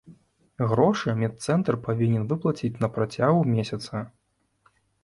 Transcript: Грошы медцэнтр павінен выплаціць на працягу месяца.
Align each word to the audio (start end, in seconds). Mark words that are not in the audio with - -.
Грошы 0.71 1.13
медцэнтр 1.19 1.79
павінен 1.89 2.27
выплаціць 2.33 2.73
на 2.87 2.93
працягу 2.99 3.39
месяца. 3.55 3.95